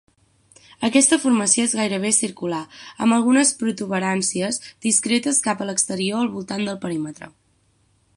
Aquesta 0.87 1.17
formació 1.25 1.65
és 1.67 1.75
gairebé 1.79 2.11
circular, 2.19 2.61
amb 3.07 3.17
algunes 3.17 3.51
protuberàncies 3.59 4.59
discretes 4.87 5.43
cap 5.49 5.61
a 5.61 5.69
l'exterior 5.71 6.23
al 6.25 6.33
voltant 6.39 6.67
del 6.71 6.81
perímetre. 6.87 7.31